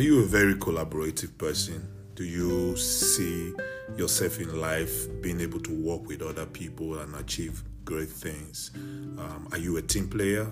[0.00, 1.86] Are you a very collaborative person?
[2.14, 3.52] Do you see
[3.98, 8.70] yourself in life being able to work with other people and achieve great things?
[8.74, 10.50] Um, are you a team player?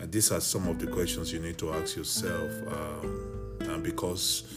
[0.00, 2.50] And these are some of the questions you need to ask yourself.
[2.68, 4.54] Um, and because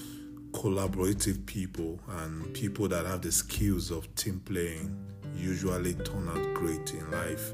[0.53, 4.97] collaborative people and people that have the skills of team playing
[5.35, 7.51] usually turn out great in life.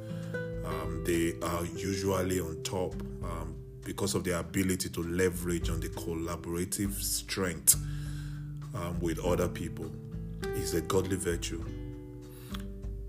[0.63, 2.93] Um, they are usually on top
[3.23, 7.75] um, because of their ability to leverage on the collaborative strength
[8.75, 9.91] um, with other people.
[10.55, 11.63] Is a godly virtue.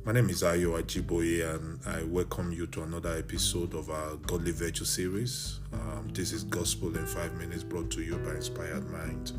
[0.04, 4.52] My name is Ayo Ajiboye, and I welcome you to another episode of our Godly
[4.52, 5.60] Virtue series.
[5.72, 9.32] Um, this is Gospel in Five Minutes brought to you by Inspired Mind.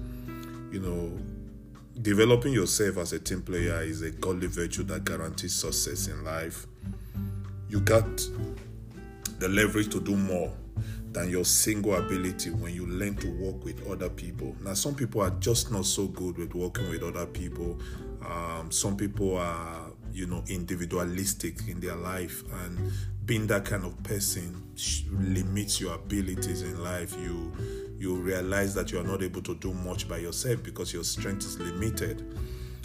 [0.71, 1.17] You know,
[2.01, 6.67] developing yourself as a team player is a godly virtue that guarantees success in life.
[7.69, 8.05] You got
[9.39, 10.51] the leverage to do more
[11.15, 14.53] than your single ability when you learn to work with other people.
[14.61, 17.79] Now, some people are just not so good with working with other people.
[18.29, 22.91] Um, some people are, you know, individualistic in their life, and
[23.25, 24.61] being that kind of person
[25.09, 27.15] limits your abilities in life.
[27.17, 27.53] You
[27.97, 31.45] you realize that you are not able to do much by yourself because your strength
[31.45, 32.37] is limited.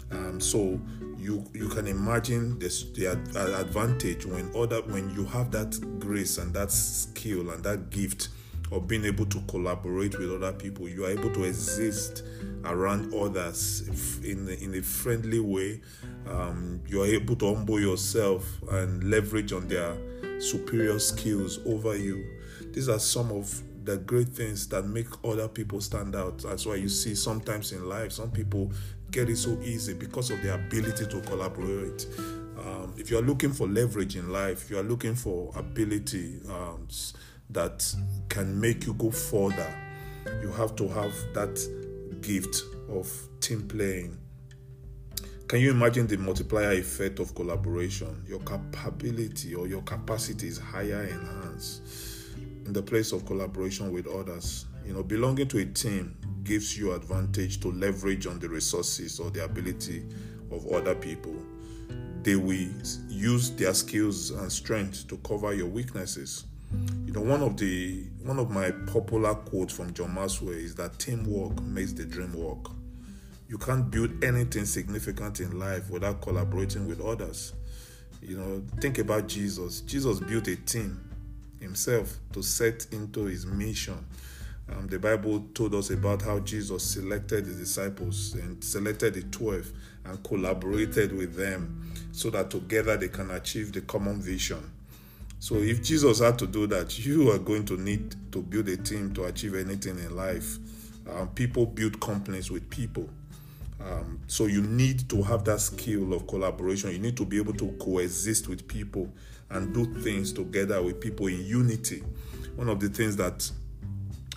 [0.09, 0.79] Um, so
[1.21, 6.53] you you can imagine this, the advantage when other when you have that grace and
[6.53, 8.29] that skill and that gift
[8.71, 10.87] of being able to collaborate with other people.
[10.87, 12.23] You are able to exist
[12.65, 15.81] around others in in a friendly way.
[16.27, 19.95] Um, you are able to humble yourself and leverage on their
[20.39, 22.25] superior skills over you.
[22.73, 26.39] These are some of the great things that make other people stand out.
[26.39, 28.71] That's why you see sometimes in life, some people
[29.11, 32.07] get it so easy because of their ability to collaborate.
[32.57, 36.87] Um, if you are looking for leverage in life, you are looking for ability um,
[37.49, 37.93] that
[38.29, 39.73] can make you go further,
[40.41, 41.59] you have to have that
[42.21, 43.11] gift of
[43.41, 44.17] team playing.
[45.47, 48.23] Can you imagine the multiplier effect of collaboration?
[48.25, 51.81] Your capability or your capacity is higher enhanced
[52.65, 54.65] in the place of collaboration with others.
[54.85, 59.29] You know, belonging to a team gives you advantage to leverage on the resources or
[59.29, 60.05] the ability
[60.51, 61.35] of other people.
[62.23, 62.69] They will
[63.09, 66.45] use their skills and strength to cover your weaknesses.
[67.05, 70.99] You know, one of the one of my popular quotes from John Maxwell is that
[70.99, 72.71] teamwork makes the dream work.
[73.49, 77.53] You can't build anything significant in life without collaborating with others.
[78.21, 79.81] You know, think about Jesus.
[79.81, 81.01] Jesus built a team
[81.59, 84.05] himself to set into his mission.
[84.71, 89.71] Um, the Bible told us about how Jesus selected the disciples and selected the 12
[90.05, 94.71] and collaborated with them so that together they can achieve the common vision.
[95.39, 98.77] So, if Jesus had to do that, you are going to need to build a
[98.77, 100.57] team to achieve anything in life.
[101.09, 103.09] Um, people build companies with people.
[103.83, 106.91] Um, so you need to have that skill of collaboration.
[106.91, 109.11] You need to be able to coexist with people
[109.49, 112.03] and do things together with people in unity.
[112.55, 113.49] One of the things that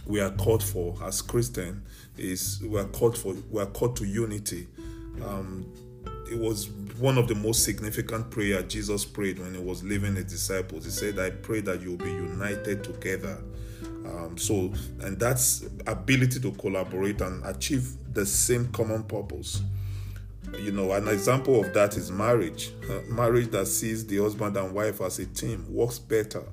[0.07, 1.83] we are called for as Christian
[2.17, 4.67] is we are called for we are called to unity.
[5.25, 5.67] Um,
[6.31, 10.25] it was one of the most significant prayer Jesus prayed when he was leaving his
[10.25, 10.85] disciples.
[10.85, 13.39] He said, "I pray that you will be united together."
[14.07, 19.63] Um, so, and that's ability to collaborate and achieve the same common purpose.
[20.59, 22.71] You know, an example of that is marriage.
[22.89, 26.45] Uh, marriage that sees the husband and wife as a team works better.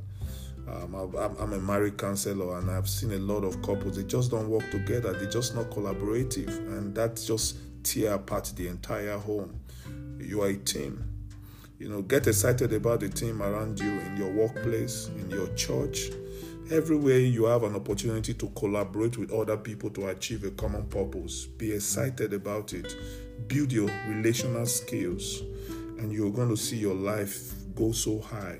[0.68, 0.96] Um,
[1.40, 4.70] I'm a married counselor and I've seen a lot of couples, they just don't work
[4.72, 9.60] together, they're just not collaborative, and that just tear apart the entire home.
[10.20, 11.04] You are a team.
[11.80, 16.12] You know, get excited about the team around you in your workplace, in your church,
[16.72, 21.46] Everywhere you have an opportunity to collaborate with other people to achieve a common purpose,
[21.46, 22.96] be excited about it.
[23.50, 25.42] Build your relational skills,
[26.00, 28.60] and you're going to see your life go so high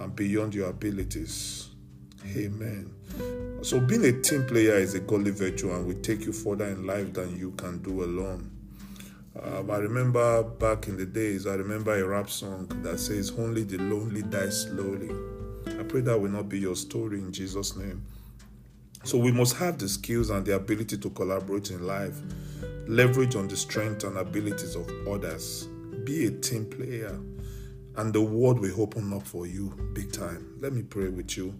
[0.00, 1.68] and beyond your abilities.
[2.36, 2.94] Amen.
[3.62, 6.86] So, being a team player is a godly virtue and will take you further in
[6.86, 8.50] life than you can do alone.
[9.40, 13.62] Um, I remember back in the days, I remember a rap song that says, Only
[13.62, 15.10] the lonely die slowly.
[15.78, 18.04] I pray that will not be your story in Jesus' name.
[19.04, 22.16] So we must have the skills and the ability to collaborate in life,
[22.86, 25.66] leverage on the strength and abilities of others,
[26.04, 27.18] be a team player,
[28.00, 30.56] and the world will open up for you big time.
[30.58, 31.54] Let me pray with you.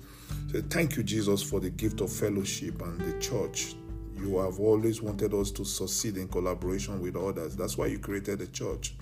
[0.50, 3.74] Say, thank you, Jesus, for the gift of fellowship and the church.
[4.16, 7.56] You have always wanted us to succeed in collaboration with others.
[7.56, 8.94] That's why you created the church.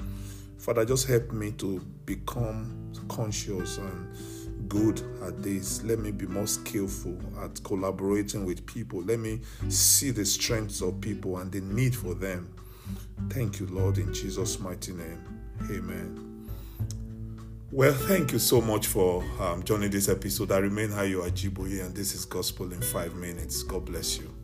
[0.58, 5.84] Father, just help me to become conscious and good at this.
[5.84, 9.00] Let me be more skillful at collaborating with people.
[9.02, 12.52] Let me see the strengths of people and the need for them.
[13.30, 15.22] Thank you, Lord, in Jesus' mighty name.
[15.70, 16.27] Amen.
[17.70, 20.52] Well, thank you so much for um, joining this episode.
[20.52, 23.62] I remain Ayo Ajiboye, and this is Gospel in Five Minutes.
[23.62, 24.37] God bless you.